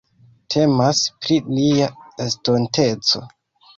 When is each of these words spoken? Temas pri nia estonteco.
Temas 0.53 1.01
pri 1.27 1.37
nia 1.49 1.91
estonteco. 2.29 3.23